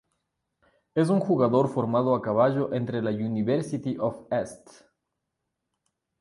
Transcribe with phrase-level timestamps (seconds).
[0.95, 4.71] Es un jugador formado a caballo entre la University of St.